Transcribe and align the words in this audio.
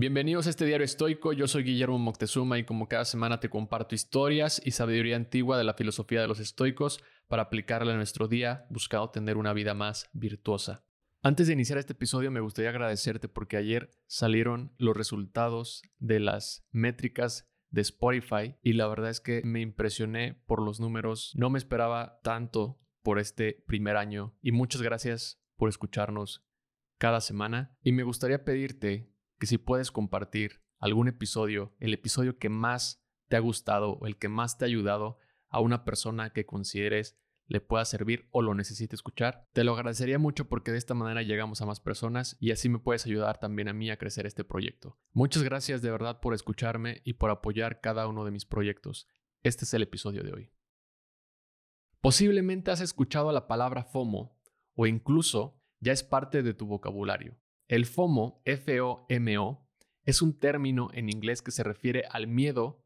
Bienvenidos 0.00 0.46
a 0.46 0.50
este 0.50 0.64
diario 0.64 0.86
estoico, 0.86 1.34
yo 1.34 1.46
soy 1.46 1.62
Guillermo 1.62 1.98
Moctezuma 1.98 2.58
y 2.58 2.64
como 2.64 2.88
cada 2.88 3.04
semana 3.04 3.38
te 3.38 3.50
comparto 3.50 3.94
historias 3.94 4.58
y 4.64 4.70
sabiduría 4.70 5.14
antigua 5.14 5.58
de 5.58 5.64
la 5.64 5.74
filosofía 5.74 6.22
de 6.22 6.26
los 6.26 6.40
estoicos 6.40 7.04
para 7.28 7.42
aplicarla 7.42 7.90
en 7.90 7.98
nuestro 7.98 8.26
día, 8.26 8.64
buscando 8.70 9.10
tener 9.10 9.36
una 9.36 9.52
vida 9.52 9.74
más 9.74 10.08
virtuosa. 10.14 10.86
Antes 11.22 11.48
de 11.48 11.52
iniciar 11.52 11.78
este 11.78 11.92
episodio 11.92 12.30
me 12.30 12.40
gustaría 12.40 12.70
agradecerte 12.70 13.28
porque 13.28 13.58
ayer 13.58 13.90
salieron 14.06 14.72
los 14.78 14.96
resultados 14.96 15.82
de 15.98 16.18
las 16.18 16.66
métricas 16.72 17.50
de 17.68 17.82
Spotify 17.82 18.56
y 18.62 18.72
la 18.72 18.88
verdad 18.88 19.10
es 19.10 19.20
que 19.20 19.42
me 19.44 19.60
impresioné 19.60 20.42
por 20.46 20.62
los 20.62 20.80
números, 20.80 21.34
no 21.36 21.50
me 21.50 21.58
esperaba 21.58 22.20
tanto 22.22 22.80
por 23.02 23.18
este 23.18 23.62
primer 23.66 23.98
año 23.98 24.34
y 24.40 24.52
muchas 24.52 24.80
gracias 24.80 25.42
por 25.56 25.68
escucharnos 25.68 26.42
cada 26.96 27.20
semana. 27.20 27.76
Y 27.82 27.92
me 27.92 28.02
gustaría 28.02 28.44
pedirte 28.46 29.10
que 29.40 29.46
si 29.46 29.58
puedes 29.58 29.90
compartir 29.90 30.60
algún 30.78 31.08
episodio, 31.08 31.74
el 31.80 31.94
episodio 31.94 32.38
que 32.38 32.50
más 32.50 33.02
te 33.28 33.36
ha 33.36 33.40
gustado 33.40 33.94
o 33.94 34.06
el 34.06 34.18
que 34.18 34.28
más 34.28 34.58
te 34.58 34.64
ha 34.64 34.68
ayudado 34.68 35.18
a 35.48 35.60
una 35.60 35.84
persona 35.84 36.30
que 36.30 36.44
consideres 36.46 37.18
le 37.46 37.60
pueda 37.60 37.84
servir 37.84 38.28
o 38.30 38.42
lo 38.42 38.54
necesite 38.54 38.94
escuchar. 38.94 39.48
Te 39.52 39.64
lo 39.64 39.72
agradecería 39.72 40.18
mucho 40.18 40.48
porque 40.48 40.70
de 40.70 40.78
esta 40.78 40.94
manera 40.94 41.22
llegamos 41.22 41.62
a 41.62 41.66
más 41.66 41.80
personas 41.80 42.36
y 42.38 42.52
así 42.52 42.68
me 42.68 42.78
puedes 42.78 43.06
ayudar 43.06 43.40
también 43.40 43.68
a 43.68 43.72
mí 43.72 43.90
a 43.90 43.96
crecer 43.96 44.26
este 44.26 44.44
proyecto. 44.44 44.98
Muchas 45.12 45.42
gracias 45.42 45.80
de 45.82 45.90
verdad 45.90 46.20
por 46.20 46.34
escucharme 46.34 47.00
y 47.02 47.14
por 47.14 47.30
apoyar 47.30 47.80
cada 47.80 48.06
uno 48.06 48.24
de 48.26 48.30
mis 48.30 48.44
proyectos. 48.44 49.08
Este 49.42 49.64
es 49.64 49.74
el 49.74 49.82
episodio 49.82 50.22
de 50.22 50.32
hoy. 50.32 50.52
Posiblemente 52.02 52.70
has 52.70 52.82
escuchado 52.82 53.32
la 53.32 53.48
palabra 53.48 53.84
FOMO 53.84 54.38
o 54.74 54.86
incluso 54.86 55.60
ya 55.80 55.92
es 55.92 56.02
parte 56.02 56.42
de 56.42 56.52
tu 56.52 56.66
vocabulario. 56.66 57.39
El 57.70 57.86
FOMO, 57.86 58.42
F-O-M-O, 58.46 59.64
es 60.02 60.22
un 60.22 60.36
término 60.36 60.88
en 60.92 61.08
inglés 61.08 61.40
que 61.40 61.52
se 61.52 61.62
refiere 61.62 62.02
al 62.10 62.26
miedo 62.26 62.82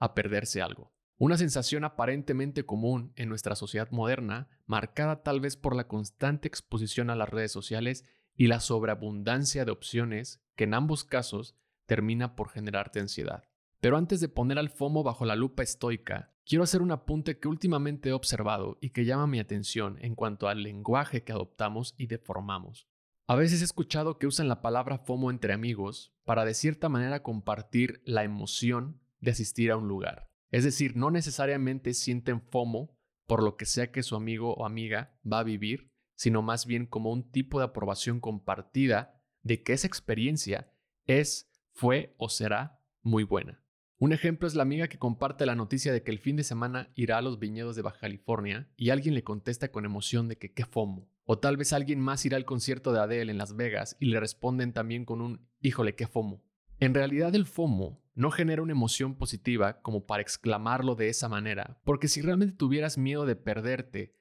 a 0.00 0.12
perderse 0.12 0.60
algo. 0.60 0.92
Una 1.18 1.38
sensación 1.38 1.84
aparentemente 1.84 2.66
común 2.66 3.12
en 3.14 3.28
nuestra 3.28 3.54
sociedad 3.54 3.92
moderna, 3.92 4.48
marcada 4.66 5.22
tal 5.22 5.38
vez 5.38 5.56
por 5.56 5.76
la 5.76 5.86
constante 5.86 6.48
exposición 6.48 7.10
a 7.10 7.14
las 7.14 7.28
redes 7.28 7.52
sociales 7.52 8.04
y 8.34 8.48
la 8.48 8.58
sobreabundancia 8.58 9.64
de 9.64 9.70
opciones 9.70 10.42
que 10.56 10.64
en 10.64 10.74
ambos 10.74 11.04
casos 11.04 11.54
termina 11.86 12.34
por 12.34 12.48
generarte 12.48 12.98
ansiedad. 12.98 13.44
Pero 13.78 13.96
antes 13.96 14.18
de 14.18 14.28
poner 14.28 14.58
al 14.58 14.70
FOMO 14.70 15.04
bajo 15.04 15.26
la 15.26 15.36
lupa 15.36 15.62
estoica, 15.62 16.34
quiero 16.44 16.64
hacer 16.64 16.82
un 16.82 16.90
apunte 16.90 17.38
que 17.38 17.46
últimamente 17.46 18.08
he 18.08 18.12
observado 18.12 18.78
y 18.80 18.90
que 18.90 19.04
llama 19.04 19.28
mi 19.28 19.38
atención 19.38 19.96
en 20.00 20.16
cuanto 20.16 20.48
al 20.48 20.64
lenguaje 20.64 21.22
que 21.22 21.30
adoptamos 21.30 21.94
y 21.96 22.08
deformamos. 22.08 22.88
A 23.26 23.36
veces 23.36 23.62
he 23.62 23.64
escuchado 23.64 24.18
que 24.18 24.26
usan 24.26 24.48
la 24.48 24.60
palabra 24.60 24.98
FOMO 24.98 25.30
entre 25.30 25.54
amigos 25.54 26.14
para 26.24 26.44
de 26.44 26.52
cierta 26.52 26.90
manera 26.90 27.22
compartir 27.22 28.02
la 28.04 28.22
emoción 28.22 29.00
de 29.20 29.30
asistir 29.30 29.70
a 29.70 29.78
un 29.78 29.88
lugar. 29.88 30.28
Es 30.50 30.62
decir, 30.62 30.94
no 30.94 31.10
necesariamente 31.10 31.94
sienten 31.94 32.42
FOMO 32.42 32.98
por 33.26 33.42
lo 33.42 33.56
que 33.56 33.64
sea 33.64 33.90
que 33.90 34.02
su 34.02 34.14
amigo 34.14 34.52
o 34.52 34.66
amiga 34.66 35.18
va 35.24 35.38
a 35.38 35.44
vivir, 35.44 35.90
sino 36.14 36.42
más 36.42 36.66
bien 36.66 36.84
como 36.84 37.10
un 37.10 37.30
tipo 37.30 37.58
de 37.58 37.64
aprobación 37.64 38.20
compartida 38.20 39.22
de 39.42 39.62
que 39.62 39.72
esa 39.72 39.86
experiencia 39.86 40.70
es, 41.06 41.50
fue 41.72 42.14
o 42.18 42.28
será 42.28 42.82
muy 43.00 43.24
buena. 43.24 43.64
Un 43.96 44.12
ejemplo 44.12 44.46
es 44.46 44.54
la 44.54 44.64
amiga 44.64 44.88
que 44.88 44.98
comparte 44.98 45.46
la 45.46 45.54
noticia 45.54 45.94
de 45.94 46.02
que 46.02 46.10
el 46.10 46.18
fin 46.18 46.36
de 46.36 46.44
semana 46.44 46.92
irá 46.94 47.16
a 47.16 47.22
los 47.22 47.38
viñedos 47.38 47.74
de 47.74 47.80
Baja 47.80 48.00
California 48.00 48.70
y 48.76 48.90
alguien 48.90 49.14
le 49.14 49.24
contesta 49.24 49.72
con 49.72 49.86
emoción 49.86 50.28
de 50.28 50.36
que 50.36 50.52
qué 50.52 50.66
FOMO. 50.66 51.08
O 51.24 51.38
tal 51.38 51.56
vez 51.56 51.72
alguien 51.72 52.00
más 52.00 52.24
irá 52.26 52.36
al 52.36 52.44
concierto 52.44 52.92
de 52.92 53.00
Adele 53.00 53.32
en 53.32 53.38
Las 53.38 53.56
Vegas 53.56 53.96
y 53.98 54.06
le 54.06 54.20
responden 54.20 54.72
también 54.72 55.04
con 55.04 55.20
un 55.20 55.48
híjole 55.60 55.94
qué 55.94 56.06
FOMO. 56.06 56.42
En 56.80 56.92
realidad 56.92 57.34
el 57.34 57.46
FOMO 57.46 58.02
no 58.14 58.30
genera 58.30 58.62
una 58.62 58.72
emoción 58.72 59.16
positiva 59.16 59.80
como 59.80 60.06
para 60.06 60.22
exclamarlo 60.22 60.96
de 60.96 61.08
esa 61.08 61.28
manera, 61.28 61.80
porque 61.84 62.08
si 62.08 62.20
realmente 62.20 62.54
tuvieras 62.54 62.98
miedo 62.98 63.26
de 63.26 63.36
perderte 63.36 64.16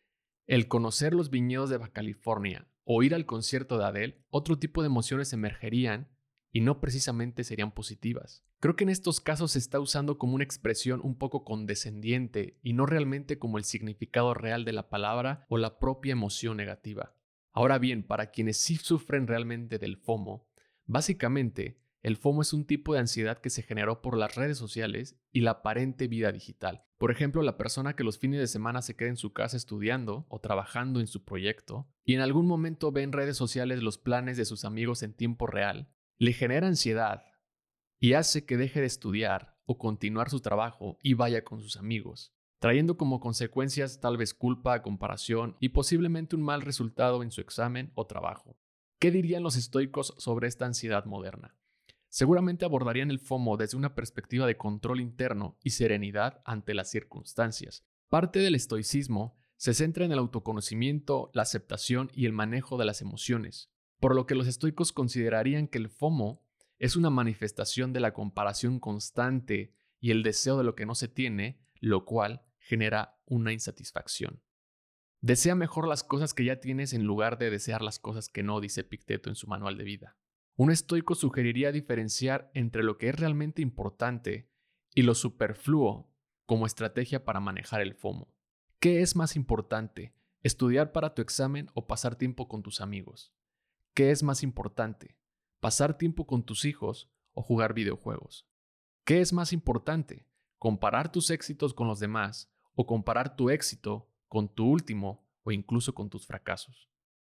el 0.48 0.68
conocer 0.68 1.14
los 1.14 1.30
viñedos 1.30 1.70
de 1.70 1.78
Baja 1.78 1.92
California 1.92 2.68
o 2.86 3.04
ir 3.04 3.16
al 3.16 3.26
concierto 3.26 3.78
de 3.78 3.86
Adele, 3.86 4.26
otro 4.30 4.58
tipo 4.58 4.82
de 4.82 4.88
emociones 4.88 5.34
emergerían 5.34 6.10
y 6.54 6.62
no 6.62 6.80
precisamente 6.80 7.44
serían 7.44 7.74
positivas. 7.74 8.46
Creo 8.60 8.76
que 8.78 8.86
en 8.86 8.92
estos 8.92 9.20
casos 9.20 9.52
se 9.52 9.60
está 9.60 9.80
usando 9.80 10.18
como 10.18 10.36
una 10.36 10.44
expresión 10.44 11.02
un 11.04 11.18
poco 11.18 11.44
condescendiente 11.44 12.60
y 12.62 12.74
no 12.74 12.86
realmente 12.86 13.40
como 13.40 13.58
el 13.58 13.66
significado 13.66 14.34
real 14.34 14.64
de 14.64 14.72
la 14.72 14.88
palabra 14.88 15.46
o 15.50 15.58
la 15.58 15.80
propia 15.80 16.12
emoción 16.12 16.56
negativa. 16.56 17.16
Ahora 17.52 17.80
bien, 17.80 18.04
para 18.04 18.32
quienes 18.32 18.58
sí 18.58 18.78
sufren 18.78 19.28
realmente 19.28 19.80
del 19.80 19.98
FOMO, 19.98 20.48
básicamente 20.86 21.82
el 22.04 22.18
FOMO 22.18 22.42
es 22.42 22.54
un 22.54 22.66
tipo 22.66 22.94
de 22.94 23.00
ansiedad 23.00 23.40
que 23.40 23.50
se 23.50 23.64
generó 23.64 24.02
por 24.02 24.18
las 24.18 24.36
redes 24.36 24.58
sociales 24.58 25.18
y 25.32 25.42
la 25.42 25.52
aparente 25.52 26.08
vida 26.08 26.32
digital. 26.32 26.86
Por 26.98 27.12
ejemplo, 27.12 27.42
la 27.42 27.58
persona 27.58 27.96
que 27.96 28.04
los 28.04 28.20
fines 28.20 28.40
de 28.40 28.48
semana 28.48 28.82
se 28.82 28.96
queda 28.96 29.10
en 29.10 29.18
su 29.18 29.34
casa 29.34 29.58
estudiando 29.58 30.26
o 30.30 30.40
trabajando 30.40 31.00
en 31.00 31.08
su 31.08 31.24
proyecto 31.24 31.88
y 32.04 32.14
en 32.14 32.22
algún 32.22 32.46
momento 32.46 32.92
ve 32.92 33.04
en 33.04 33.12
redes 33.12 33.38
sociales 33.38 33.82
los 33.82 33.98
planes 33.98 34.38
de 34.38 34.46
sus 34.46 34.66
amigos 34.66 35.02
en 35.02 35.14
tiempo 35.14 35.48
real, 35.48 35.90
le 36.18 36.34
genera 36.34 36.68
ansiedad 36.68 37.24
y 38.00 38.14
hace 38.14 38.46
que 38.46 38.58
deje 38.58 38.82
de 38.82 38.88
estudiar 38.88 39.58
o 39.66 39.78
continuar 39.78 40.30
su 40.30 40.42
trabajo 40.42 40.98
y 41.02 41.14
vaya 41.14 41.44
con 41.44 41.62
sus 41.62 41.78
amigos, 41.78 42.34
trayendo 42.60 42.98
como 42.98 43.20
consecuencias 43.20 44.00
tal 44.00 44.18
vez 44.18 44.34
culpa, 44.34 44.82
comparación 44.82 45.56
y 45.60 45.70
posiblemente 45.70 46.36
un 46.36 46.44
mal 46.44 46.62
resultado 46.62 47.24
en 47.24 47.32
su 47.32 47.42
examen 47.42 47.92
o 47.96 48.06
trabajo. 48.06 48.58
¿Qué 49.00 49.12
dirían 49.12 49.44
los 49.44 49.56
estoicos 49.56 50.14
sobre 50.18 50.48
esta 50.48 50.66
ansiedad 50.66 51.06
moderna? 51.06 51.56
seguramente 52.14 52.64
abordarían 52.64 53.10
el 53.10 53.18
FOMO 53.18 53.58
desde 53.58 53.76
una 53.76 53.96
perspectiva 53.96 54.46
de 54.46 54.56
control 54.56 55.02
interno 55.02 55.58
y 55.64 55.72
serenidad 55.72 56.44
ante 56.46 56.76
las 56.76 56.92
circunstancias. 56.92 57.88
Parte 58.08 58.38
del 58.38 58.54
estoicismo 58.54 59.36
se 59.58 59.74
centra 59.74 60.06
en 60.06 60.12
el 60.12 60.20
autoconocimiento, 60.20 61.32
la 61.34 61.42
aceptación 61.42 62.12
y 62.14 62.28
el 62.28 62.32
manejo 62.32 62.78
de 62.78 62.86
las 62.86 63.02
emociones, 63.02 63.73
por 64.04 64.16
lo 64.16 64.26
que 64.26 64.36
los 64.36 64.48
estoicos 64.48 64.92
considerarían 64.92 65.70
que 65.70 65.78
el 65.78 65.88
FOMO 65.88 66.44
es 66.78 66.98
una 66.98 67.10
manifestación 67.10 67.94
de 67.94 68.02
la 68.02 68.14
comparación 68.14 68.82
constante 68.82 69.72
y 70.02 70.12
el 70.12 70.24
deseo 70.24 70.58
de 70.58 70.66
lo 70.66 70.76
que 70.76 70.86
no 70.86 70.94
se 70.94 71.08
tiene, 71.08 71.62
lo 71.80 72.04
cual 72.04 72.44
genera 72.58 73.18
una 73.26 73.54
insatisfacción. 73.54 74.44
Desea 75.22 75.56
mejor 75.56 75.88
las 75.88 76.04
cosas 76.04 76.34
que 76.34 76.44
ya 76.44 76.60
tienes 76.60 76.92
en 76.92 77.06
lugar 77.06 77.38
de 77.38 77.50
desear 77.50 77.82
las 77.82 77.98
cosas 77.98 78.28
que 78.28 78.44
no, 78.44 78.60
dice 78.60 78.84
Picteto 78.84 79.30
en 79.30 79.38
su 79.38 79.48
manual 79.48 79.78
de 79.78 79.86
vida. 79.86 80.18
Un 80.58 80.70
estoico 80.70 81.16
sugeriría 81.16 81.72
diferenciar 81.72 82.52
entre 82.54 82.84
lo 82.84 82.98
que 82.98 83.08
es 83.08 83.18
realmente 83.18 83.62
importante 83.62 84.50
y 84.94 85.04
lo 85.04 85.16
superfluo 85.16 86.12
como 86.46 86.66
estrategia 86.66 87.24
para 87.24 87.40
manejar 87.40 87.80
el 87.80 87.94
FOMO. 87.94 88.36
¿Qué 88.82 89.02
es 89.02 89.16
más 89.16 89.38
importante, 89.38 90.14
estudiar 90.42 90.92
para 90.92 91.14
tu 91.14 91.22
examen 91.22 91.70
o 91.74 91.88
pasar 91.88 92.18
tiempo 92.18 92.50
con 92.50 92.64
tus 92.64 92.82
amigos? 92.82 93.34
¿Qué 93.96 94.10
es 94.10 94.24
más 94.24 94.42
importante, 94.42 95.20
pasar 95.60 96.00
tiempo 96.00 96.26
con 96.26 96.44
tus 96.44 96.66
hijos 96.66 97.12
o 97.34 97.44
jugar 97.44 97.76
videojuegos? 97.76 98.48
¿Qué 99.06 99.22
es 99.22 99.34
más 99.34 99.54
importante, 99.54 100.26
comparar 100.58 101.12
tus 101.12 101.30
éxitos 101.30 101.76
con 101.76 101.88
los 101.88 102.00
demás 102.00 102.52
o 102.74 102.88
comparar 102.88 103.36
tu 103.36 103.52
éxito 103.52 104.10
con 104.28 104.50
tu 104.52 104.66
último 104.66 105.30
o 105.44 105.52
incluso 105.52 105.94
con 105.94 106.10
tus 106.10 106.26
fracasos? 106.26 106.90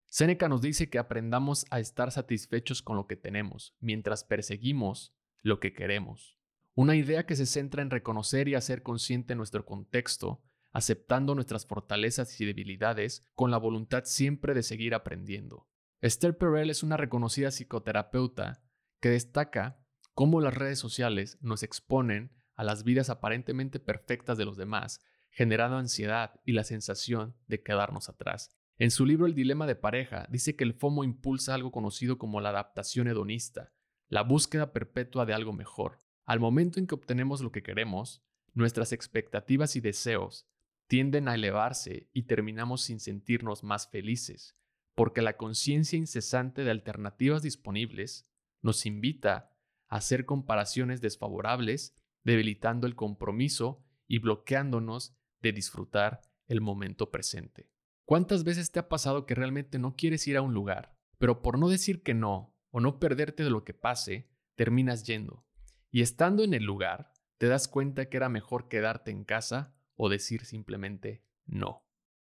Séneca 0.07 0.49
nos 0.49 0.63
dice 0.63 0.89
que 0.89 0.99
aprendamos 0.99 1.67
a 1.69 1.79
estar 1.79 2.11
satisfechos 2.11 2.81
con 2.81 2.97
lo 2.97 3.07
que 3.07 3.17
tenemos, 3.17 3.77
mientras 3.81 4.25
perseguimos 4.25 5.15
lo 5.43 5.61
que 5.61 5.75
queremos. 5.75 6.39
Una 6.75 6.97
idea 6.97 7.27
que 7.27 7.37
se 7.37 7.45
centra 7.45 7.83
en 7.83 7.91
reconocer 7.91 8.49
y 8.49 8.55
hacer 8.55 8.83
consciente 8.83 9.35
nuestro 9.35 9.67
contexto, 9.67 10.43
aceptando 10.73 11.35
nuestras 11.35 11.67
fortalezas 11.67 12.41
y 12.41 12.47
debilidades, 12.47 13.27
con 13.35 13.51
la 13.51 13.59
voluntad 13.59 14.05
siempre 14.07 14.55
de 14.55 14.63
seguir 14.63 14.95
aprendiendo. 14.95 15.69
Esther 16.03 16.37
Perel 16.37 16.69
es 16.69 16.83
una 16.83 16.99
reconocida 16.99 17.51
psicoterapeuta 17.51 18.63
que 19.01 19.09
destaca 19.09 19.81
cómo 20.13 20.43
las 20.43 20.55
redes 20.55 20.79
sociales 20.79 21.39
nos 21.41 21.63
exponen 21.63 22.33
a 22.55 22.65
las 22.65 22.85
vidas 22.85 23.09
aparentemente 23.09 23.81
perfectas 23.81 24.37
de 24.37 24.45
los 24.45 24.59
demás, 24.59 25.01
generando 25.31 25.79
ansiedad 25.79 26.41
y 26.45 26.53
la 26.53 26.65
sensación 26.65 27.35
de 27.47 27.63
quedarnos 27.63 28.11
atrás. 28.11 28.55
En 28.79 28.91
su 28.91 29.07
libro 29.07 29.25
El 29.25 29.35
dilema 29.35 29.67
de 29.67 29.75
pareja, 29.75 30.27
dice 30.31 30.55
que 30.55 30.65
el 30.65 30.75
FOMO 30.75 31.03
impulsa 31.03 31.55
algo 31.55 31.73
conocido 31.73 32.19
como 32.19 32.43
la 32.43 32.51
adaptación 32.51 33.09
hedonista, 33.09 33.73
la 34.09 34.23
búsqueda 34.23 34.75
perpetua 34.75 35.25
de 35.25 35.33
algo 35.33 35.55
mejor. 35.55 35.99
Al 36.27 36.41
momento 36.41 36.79
en 36.79 36.87
que 36.87 36.95
obtenemos 36.95 37.41
lo 37.41 37.53
que 37.53 37.63
queremos, 37.63 38.23
nuestras 38.53 38.93
expectativas 38.93 39.77
y 39.77 39.81
deseos 39.81 40.47
tienden 40.89 41.29
a 41.29 41.35
elevarse 41.35 42.11
y 42.13 42.25
terminamos 42.25 42.83
sin 42.83 43.01
sentirnos 43.01 43.65
más 43.65 43.89
felices, 43.89 44.57
porque 44.97 45.23
la 45.23 45.37
conciencia 45.37 45.99
incesante 45.99 46.65
de 46.65 46.71
alternativas 46.73 47.43
disponibles 47.43 48.29
nos 48.63 48.87
invita 48.87 49.53
a 49.89 49.97
hacer 49.97 50.25
comparaciones 50.25 51.01
desfavorables, 51.01 51.95
debilitando 52.25 52.89
el 52.89 52.97
compromiso 52.97 53.85
y 54.09 54.19
bloqueándonos 54.19 55.15
de 55.41 55.53
disfrutar 55.53 56.23
el 56.49 56.61
momento 56.61 57.11
presente. 57.11 57.71
¿Cuántas 58.05 58.43
veces 58.43 58.73
te 58.73 58.81
ha 58.81 58.89
pasado 58.89 59.27
que 59.27 59.35
realmente 59.35 59.79
no 59.79 59.95
quieres 59.97 60.27
ir 60.27 60.39
a 60.39 60.43
un 60.43 60.55
lugar, 60.55 60.97
pero 61.19 61.43
por 61.43 61.59
no 61.59 61.69
decir 61.69 62.03
que 62.03 62.15
no 62.15 62.57
o 62.71 62.81
no 62.81 62.99
perderte 62.99 63.45
de 63.45 63.51
lo 63.51 63.65
que 63.65 63.75
pase, 63.75 64.31
terminas 64.55 65.05
yendo. 65.05 65.47
Y 65.91 66.01
estando 66.03 66.43
en 66.43 66.55
el 66.55 66.65
lugar, 66.65 67.13
te 67.39 67.49
das 67.49 67.69
cuenta 67.69 68.09
que 68.09 68.17
era 68.17 68.29
mejor 68.29 68.69
quedarte 68.69 69.11
en 69.11 69.25
casa 69.25 69.75
o 69.95 70.09
decir 70.09 70.45
simplemente 70.45 71.25
no. 71.45 71.86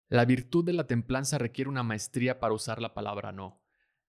La 0.09 0.24
virtud 0.24 0.63
de 0.63 0.71
la 0.71 0.88
templanza 0.88 1.38
requiere 1.38 1.69
una 1.69 1.83
maestría 1.83 2.39
para 2.39 2.54
usar 2.54 2.81
la 2.81 2.94
palabra 2.94 3.33
no, 3.33 3.62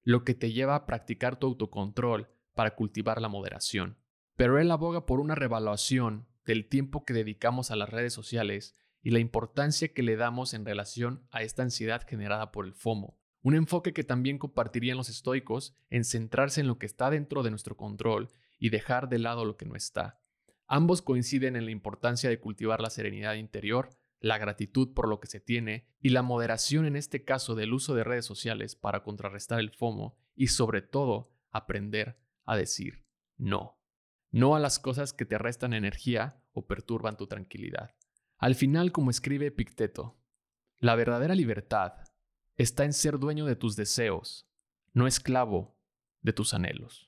lo 0.05 0.23
que 0.23 0.35
te 0.35 0.53
lleva 0.53 0.77
a 0.77 0.87
practicar 0.87 1.39
tu 1.39 1.49
autocontrol 1.49 2.29
para 2.55 2.77
cultivar 2.77 3.21
la 3.21 3.29
moderación. 3.29 3.99
Pero 4.37 4.61
él 4.61 4.71
aboga 4.71 5.07
por 5.07 5.19
una 5.19 5.35
revaluación 5.35 6.29
del 6.47 6.69
tiempo 6.69 7.05
que 7.05 7.15
dedicamos 7.15 7.73
a 7.73 7.77
las 7.77 7.89
redes 7.89 8.13
sociales 8.13 8.77
y 9.03 9.11
la 9.11 9.19
importancia 9.19 9.93
que 9.93 10.05
le 10.05 10.17
damos 10.17 10.55
en 10.55 10.65
relación 10.65 11.27
a 11.31 11.43
esta 11.43 11.63
ansiedad 11.63 12.07
generada 12.07 12.53
por 12.53 12.65
el 12.65 12.75
FOMO. 12.75 13.19
Un 13.43 13.57
enfoque 13.57 13.93
que 13.93 14.05
también 14.05 14.39
compartirían 14.39 14.97
los 14.97 15.09
estoicos 15.09 15.75
en 15.91 16.05
centrarse 16.05 16.61
en 16.61 16.69
lo 16.69 16.79
que 16.79 16.87
está 16.87 17.11
dentro 17.11 17.43
de 17.43 17.51
nuestro 17.51 17.77
control 17.77 18.29
y 18.59 18.71
dejar 18.71 19.09
de 19.09 19.19
lado 19.19 19.45
lo 19.45 19.57
que 19.57 19.67
no 19.67 19.75
está. 19.75 20.21
Ambos 20.67 21.03
coinciden 21.03 21.57
en 21.57 21.65
la 21.65 21.71
importancia 21.71 22.31
de 22.31 22.39
cultivar 22.39 22.81
la 22.81 22.91
serenidad 22.91 23.35
interior, 23.35 23.91
la 24.21 24.39
gratitud 24.39 24.93
por 24.95 25.09
lo 25.09 25.21
que 25.21 25.29
se 25.29 25.41
tiene 25.41 25.89
y 26.01 26.11
la 26.11 26.23
moderación 26.23 26.87
en 26.87 26.97
este 26.97 27.25
caso 27.25 27.55
del 27.55 27.73
uso 27.73 27.95
de 27.95 28.05
redes 28.05 28.27
sociales 28.27 28.77
para 28.77 29.03
contrarrestar 29.03 29.61
el 29.61 29.71
FOMO 29.71 30.19
y 30.35 30.49
sobre 30.49 30.83
todo 30.83 31.33
aprender 31.51 32.21
a 32.45 32.57
decir 32.57 33.05
no 33.37 33.79
no 34.31 34.55
a 34.55 34.61
las 34.61 34.79
cosas 34.79 35.13
que 35.13 35.25
te 35.25 35.39
restan 35.39 35.73
energía 35.73 36.43
o 36.53 36.67
perturban 36.67 37.17
tu 37.17 37.27
tranquilidad. 37.27 37.95
Al 38.37 38.55
final, 38.55 38.93
como 38.93 39.11
escribe 39.11 39.47
Epicteto, 39.47 40.19
la 40.79 40.95
verdadera 40.95 41.35
libertad 41.35 41.95
está 42.57 42.85
en 42.85 42.93
ser 42.93 43.19
dueño 43.19 43.47
de 43.47 43.57
tus 43.57 43.77
deseos, 43.77 44.49
no 44.93 45.07
esclavo 45.07 45.77
de 46.21 46.33
tus 46.33 46.55
anhelos. 46.55 47.08